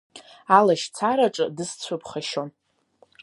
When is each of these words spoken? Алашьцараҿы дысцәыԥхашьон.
Алашьцараҿы 0.57 1.45
дысцәыԥхашьон. 1.55 2.49